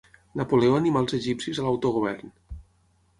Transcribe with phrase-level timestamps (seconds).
[0.39, 2.33] Napoleó animà els egipcis a l'autogovern.